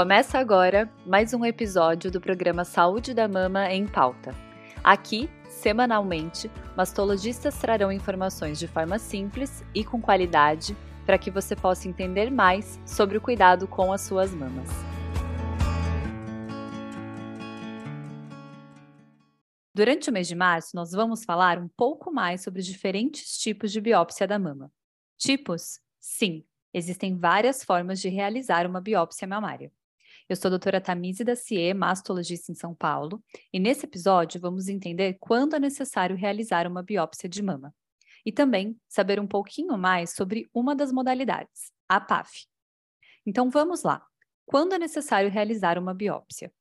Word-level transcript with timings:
Começa 0.00 0.38
agora 0.38 0.90
mais 1.04 1.34
um 1.34 1.44
episódio 1.44 2.10
do 2.10 2.22
programa 2.22 2.64
Saúde 2.64 3.12
da 3.12 3.28
Mama 3.28 3.70
em 3.70 3.86
Pauta. 3.86 4.34
Aqui, 4.82 5.28
semanalmente, 5.46 6.50
mastologistas 6.74 7.58
trarão 7.58 7.92
informações 7.92 8.58
de 8.58 8.66
forma 8.66 8.98
simples 8.98 9.62
e 9.74 9.84
com 9.84 10.00
qualidade 10.00 10.74
para 11.04 11.18
que 11.18 11.30
você 11.30 11.54
possa 11.54 11.86
entender 11.86 12.30
mais 12.30 12.80
sobre 12.86 13.18
o 13.18 13.20
cuidado 13.20 13.68
com 13.68 13.92
as 13.92 14.00
suas 14.00 14.34
mamas. 14.34 14.70
Durante 19.74 20.08
o 20.08 20.12
mês 20.14 20.26
de 20.26 20.34
março, 20.34 20.74
nós 20.74 20.92
vamos 20.92 21.24
falar 21.24 21.58
um 21.58 21.68
pouco 21.68 22.10
mais 22.10 22.42
sobre 22.42 22.62
diferentes 22.62 23.36
tipos 23.36 23.70
de 23.70 23.82
biópsia 23.82 24.26
da 24.26 24.38
mama. 24.38 24.72
Tipos? 25.18 25.78
Sim, 26.00 26.42
existem 26.72 27.18
várias 27.18 27.62
formas 27.62 28.00
de 28.00 28.08
realizar 28.08 28.66
uma 28.66 28.80
biópsia 28.80 29.28
mamária. 29.28 29.70
Eu 30.28 30.36
sou 30.36 30.48
a 30.48 30.50
doutora 30.50 30.80
Tamise 30.80 31.24
Dacier, 31.24 31.74
mastologista 31.74 32.52
em 32.52 32.54
São 32.54 32.74
Paulo, 32.74 33.22
e 33.52 33.58
nesse 33.58 33.86
episódio 33.86 34.40
vamos 34.40 34.68
entender 34.68 35.16
quando 35.18 35.56
é 35.56 35.58
necessário 35.58 36.16
realizar 36.16 36.66
uma 36.66 36.82
biópsia 36.82 37.28
de 37.28 37.42
mama. 37.42 37.74
E 38.24 38.30
também 38.30 38.78
saber 38.88 39.18
um 39.18 39.26
pouquinho 39.26 39.76
mais 39.78 40.10
sobre 40.10 40.48
uma 40.52 40.74
das 40.74 40.92
modalidades, 40.92 41.72
a 41.88 42.00
PAF. 42.00 42.46
Então 43.26 43.50
vamos 43.50 43.82
lá. 43.82 44.04
Quando 44.44 44.74
é 44.74 44.78
necessário 44.78 45.30
realizar 45.30 45.78
uma 45.78 45.94
biópsia? 45.94 46.52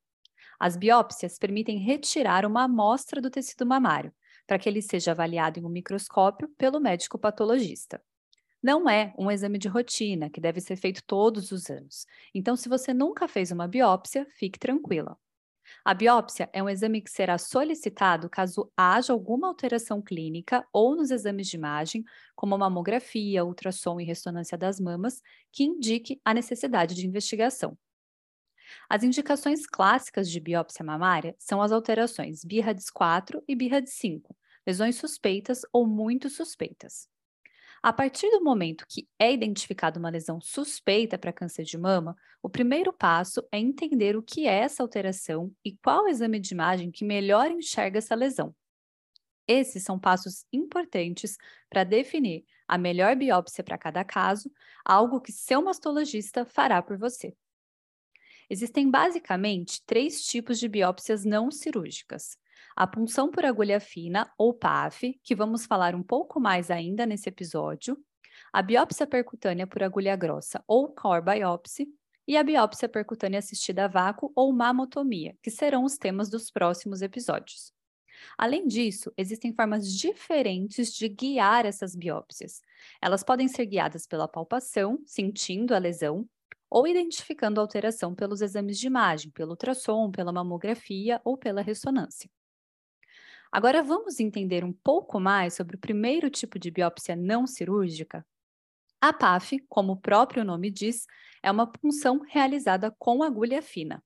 As 0.60 0.76
biópsias 0.76 1.38
permitem 1.38 1.78
retirar 1.78 2.46
uma 2.46 2.64
amostra 2.64 3.22
do 3.22 3.30
tecido 3.30 3.66
mamário, 3.66 4.14
para 4.48 4.58
que 4.58 4.68
ele 4.68 4.82
seja 4.82 5.12
avaliado 5.12 5.60
em 5.60 5.66
um 5.66 5.70
microscópio 5.70 6.50
pelo 6.58 6.80
médico 6.80 7.20
patologista 7.20 8.02
não 8.62 8.90
é 8.90 9.14
um 9.18 9.32
exame 9.32 9.58
de 9.58 9.68
rotina 9.68 10.30
que 10.30 10.42
deve 10.42 10.60
ser 10.62 10.76
feito 10.76 11.04
todos 11.06 11.52
os 11.52 11.70
anos. 11.70 12.06
Então, 12.34 12.56
se 12.56 12.68
você 12.70 12.94
nunca 12.94 13.28
fez 13.28 13.52
uma 13.52 13.68
biópsia, 13.68 14.28
fique 14.32 14.60
tranquila. 14.60 15.18
A 15.86 15.94
biópsia 15.94 16.50
é 16.52 16.62
um 16.62 16.70
exame 16.70 17.02
que 17.02 17.12
será 17.12 17.38
solicitado 17.38 18.30
caso 18.30 18.72
haja 18.76 19.14
alguma 19.14 19.48
alteração 19.48 20.02
clínica 20.02 20.66
ou 20.74 20.96
nos 20.96 21.12
exames 21.12 21.48
de 21.48 21.58
imagem, 21.58 22.04
como 22.36 22.58
mamografia, 22.58 23.46
ultrassom 23.46 24.00
e 24.00 24.04
ressonância 24.04 24.58
das 24.58 24.80
mamas, 24.80 25.22
que 25.52 25.64
indique 25.64 26.20
a 26.26 26.34
necessidade 26.34 26.96
de 26.96 27.06
investigação. 27.06 27.78
As 28.88 29.04
indicações 29.04 29.66
clássicas 29.66 30.30
de 30.30 30.40
biópsia 30.40 30.86
mamária 30.86 31.36
são 31.40 31.62
as 31.62 31.72
alterações 31.72 32.44
BIRADS 32.44 32.90
4 32.90 33.44
e 33.48 33.56
BIRADS 33.56 33.94
5, 33.94 34.36
lesões 34.66 34.96
suspeitas 34.96 35.62
ou 35.72 35.88
muito 35.88 36.30
suspeitas. 36.30 37.08
A 37.82 37.94
partir 37.94 38.30
do 38.32 38.44
momento 38.44 38.86
que 38.90 39.08
é 39.18 39.32
identificada 39.32 39.98
uma 39.98 40.10
lesão 40.10 40.42
suspeita 40.42 41.18
para 41.18 41.32
câncer 41.32 41.64
de 41.64 41.78
mama, 41.78 42.16
o 42.44 42.50
primeiro 42.50 42.92
passo 42.92 43.42
é 43.52 43.58
entender 43.58 44.18
o 44.18 44.24
que 44.24 44.48
é 44.48 44.60
essa 44.60 44.84
alteração 44.84 45.52
e 45.64 45.78
qual 45.78 46.08
exame 46.08 46.40
de 46.40 46.54
imagem 46.54 46.92
que 46.92 47.06
melhor 47.06 47.50
enxerga 47.50 48.00
essa 48.00 48.16
lesão. 48.16 48.54
Esses 49.48 49.84
são 49.84 49.98
passos 49.98 50.46
importantes 50.52 51.38
para 51.70 51.86
definir 51.86 52.44
a 52.68 52.78
melhor 52.78 53.16
biópsia 53.16 53.64
para 53.64 53.78
cada 53.78 54.04
caso, 54.04 54.52
algo 54.86 55.22
que 55.22 55.32
seu 55.32 55.62
mastologista 55.62 56.46
fará 56.46 56.82
por 56.84 56.98
você. 56.98 57.34
Existem 58.50 58.92
basicamente 58.92 59.82
três 59.86 60.24
tipos 60.26 60.60
de 60.60 60.68
biópsias 60.68 61.24
não 61.24 61.50
cirúrgicas: 61.50 62.38
a 62.80 62.88
punção 62.88 63.30
por 63.30 63.44
agulha 63.44 63.78
fina, 63.78 64.32
ou 64.38 64.54
PAF, 64.54 65.20
que 65.22 65.36
vamos 65.36 65.66
falar 65.66 65.94
um 65.94 66.02
pouco 66.02 66.40
mais 66.40 66.72
ainda 66.72 67.06
nesse 67.06 67.28
episódio, 67.28 68.02
a 68.54 68.62
biópsia 68.62 69.06
percutânea 69.06 69.68
por 69.68 69.84
agulha 69.84 70.16
grossa, 70.16 70.64
ou 70.66 70.88
core 70.88 71.22
biopsy, 71.22 71.90
e 72.26 72.38
a 72.38 72.44
biópsia 72.44 72.88
percutânea 72.88 73.40
assistida 73.40 73.84
a 73.84 73.88
vácuo, 73.90 74.32
ou 74.34 74.54
mamotomia, 74.54 75.36
que 75.44 75.52
serão 75.52 75.84
os 75.84 75.98
temas 75.98 76.30
dos 76.30 76.50
próximos 76.50 77.02
episódios. 77.02 77.74
Além 78.38 78.66
disso, 78.66 79.12
existem 79.18 79.54
formas 79.54 79.94
diferentes 79.94 80.94
de 80.94 81.10
guiar 81.10 81.66
essas 81.66 81.94
biópsias. 81.98 82.62
Elas 83.02 83.26
podem 83.26 83.50
ser 83.50 83.66
guiadas 83.66 84.08
pela 84.08 84.26
palpação, 84.26 85.04
sentindo 85.06 85.76
a 85.76 85.78
lesão, 85.78 86.26
ou 86.70 86.88
identificando 86.88 87.60
alteração 87.60 88.16
pelos 88.16 88.40
exames 88.40 88.80
de 88.80 88.88
imagem, 88.88 89.32
pelo 89.32 89.52
ultrassom, 89.52 90.10
pela 90.10 90.32
mamografia 90.32 91.20
ou 91.26 91.38
pela 91.38 91.62
ressonância. 91.62 92.30
Agora 93.52 93.82
vamos 93.82 94.20
entender 94.20 94.64
um 94.64 94.72
pouco 94.72 95.20
mais 95.20 95.56
sobre 95.56 95.76
o 95.76 95.80
primeiro 95.80 96.30
tipo 96.30 96.60
de 96.60 96.70
biópsia 96.70 97.16
não 97.16 97.48
cirúrgica? 97.48 98.26
A 99.02 99.12
PAF, 99.12 99.60
como 99.68 99.94
o 99.94 99.98
próprio 99.98 100.44
nome 100.44 100.70
diz, 100.70 101.08
é 101.42 101.50
uma 101.50 101.66
punção 101.66 102.20
realizada 102.28 102.94
com 103.00 103.24
agulha 103.24 103.62
fina. 103.62 104.04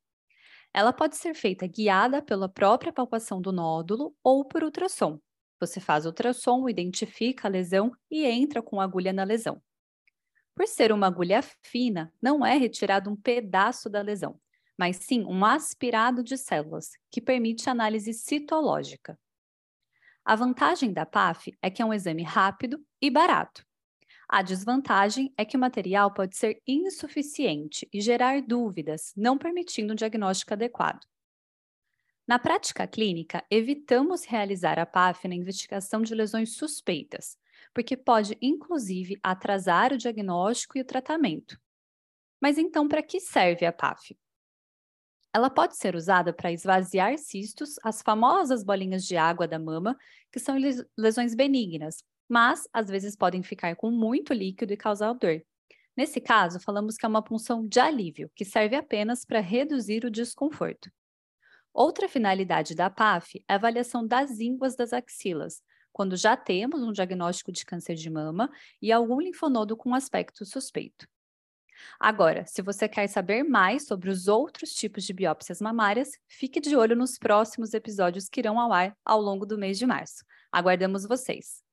Ela 0.74 0.94
pode 0.94 1.18
ser 1.18 1.34
feita 1.34 1.68
guiada 1.68 2.22
pela 2.22 2.48
própria 2.48 2.94
palpação 2.94 3.42
do 3.42 3.52
nódulo 3.52 4.16
ou 4.24 4.46
por 4.46 4.64
ultrassom. 4.64 5.20
Você 5.60 5.80
faz 5.80 6.06
ultrassom, 6.06 6.70
identifica 6.70 7.48
a 7.48 7.52
lesão 7.52 7.92
e 8.10 8.26
entra 8.26 8.62
com 8.62 8.80
a 8.80 8.84
agulha 8.84 9.12
na 9.12 9.24
lesão. 9.24 9.62
Por 10.56 10.68
ser 10.68 10.92
uma 10.92 11.08
agulha 11.08 11.42
fina, 11.62 12.14
não 12.22 12.46
é 12.46 12.56
retirado 12.56 13.10
um 13.10 13.16
pedaço 13.16 13.90
da 13.90 14.02
lesão, 14.02 14.40
mas 14.78 14.98
sim 14.98 15.26
um 15.26 15.44
aspirado 15.44 16.24
de 16.24 16.38
células, 16.38 16.92
que 17.12 17.22
permite 17.22 17.70
análise 17.70 18.14
citológica. 18.14 19.18
A 20.26 20.36
vantagem 20.36 20.94
da 20.94 21.06
PAF 21.06 21.54
é 21.62 21.70
que 21.70 21.82
é 21.82 21.86
um 21.86 21.94
exame 21.94 22.24
rápido 22.24 22.82
e 23.02 23.10
barato. 23.10 23.66
A 24.30 24.42
desvantagem 24.42 25.34
é 25.38 25.44
que 25.44 25.58
o 25.58 25.60
material 25.60 26.14
pode 26.14 26.38
ser 26.38 26.62
insuficiente 26.66 27.88
e 27.92 28.00
gerar 28.00 28.42
dúvidas, 28.42 29.14
não 29.18 29.38
permitindo 29.38 29.92
um 29.92 29.96
diagnóstico 29.96 30.54
adequado. 30.54 31.06
Na 32.26 32.40
prática 32.40 32.88
clínica, 32.88 33.44
evitamos 33.52 34.24
realizar 34.24 34.80
a 34.80 34.86
PAF 34.86 35.28
na 35.28 35.36
investigação 35.36 36.02
de 36.02 36.16
lesões 36.16 36.56
suspeitas, 36.56 37.38
porque 37.74 37.98
pode, 37.98 38.38
inclusive, 38.42 39.20
atrasar 39.22 39.92
o 39.92 39.98
diagnóstico 39.98 40.78
e 40.78 40.82
o 40.82 40.86
tratamento. 40.86 41.60
Mas 42.42 42.58
então, 42.58 42.88
para 42.88 43.04
que 43.04 43.20
serve 43.20 43.66
a 43.66 43.74
PAF? 43.74 44.18
Ela 45.34 45.50
pode 45.50 45.76
ser 45.76 45.96
usada 45.96 46.32
para 46.32 46.52
esvaziar 46.52 47.18
cistos, 47.18 47.76
as 47.84 48.02
famosas 48.02 48.64
bolinhas 48.64 49.04
de 49.04 49.18
água 49.18 49.48
da 49.48 49.58
mama, 49.58 49.98
que 50.32 50.40
são 50.40 50.56
lesões 50.98 51.34
benignas, 51.34 52.04
mas 52.30 52.68
às 52.72 52.88
vezes 52.88 53.16
podem 53.16 53.42
ficar 53.42 53.76
com 53.76 53.90
muito 53.90 54.34
líquido 54.34 54.74
e 54.74 54.78
causar 54.78 55.14
dor. 55.14 55.44
Nesse 55.98 56.22
caso, 56.22 56.60
falamos 56.60 56.96
que 56.98 57.06
é 57.06 57.10
uma 57.10 57.24
punção 57.24 57.68
de 57.68 57.80
alívio, 57.80 58.30
que 58.36 58.46
serve 58.46 58.76
apenas 58.76 59.26
para 59.26 59.40
reduzir 59.40 60.06
o 60.06 60.12
desconforto. 60.12 60.92
Outra 61.74 62.08
finalidade 62.08 62.76
da 62.76 62.90
PAF 62.90 63.44
é 63.48 63.54
a 63.54 63.56
avaliação 63.56 64.06
das 64.06 64.40
ínguas 64.40 64.76
das 64.76 64.94
axilas, 64.94 65.62
quando 65.92 66.16
já 66.16 66.36
temos 66.38 66.82
um 66.82 66.92
diagnóstico 66.92 67.52
de 67.52 67.66
câncer 67.66 67.96
de 67.96 68.10
mama 68.10 68.50
e 68.82 68.92
algum 68.92 69.20
linfonodo 69.20 69.76
com 69.78 69.94
aspecto 69.94 70.46
suspeito. 70.46 71.08
Agora, 72.00 72.46
se 72.46 72.62
você 72.62 72.88
quer 72.88 73.08
saber 73.08 73.44
mais 73.44 73.88
sobre 73.88 74.10
os 74.10 74.28
outros 74.28 74.74
tipos 74.74 75.04
de 75.04 75.14
biópsias 75.14 75.62
mamárias, 75.62 76.12
fique 76.28 76.60
de 76.60 76.76
olho 76.76 76.96
nos 76.96 77.18
próximos 77.18 77.74
episódios 77.74 78.30
que 78.30 78.40
irão 78.40 78.60
ao 78.60 78.72
ar 78.72 78.96
ao 79.06 79.22
longo 79.22 79.46
do 79.46 79.58
mês 79.58 79.78
de 79.78 79.86
março. 79.86 80.24
Aguardamos 80.52 81.06
vocês! 81.06 81.73